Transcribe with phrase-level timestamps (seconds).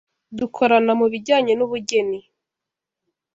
[0.37, 2.19] dukorana mubijyanye n’ubugeni.